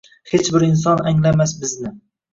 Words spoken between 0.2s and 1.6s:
Hech bir inson anglamas